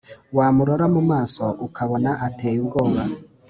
Wamurora 0.37 0.85
mu 0.95 1.01
maso 1.11 1.43
ukabona 1.67 2.11
ateye 2.27 2.57
ubwoba 2.63 3.01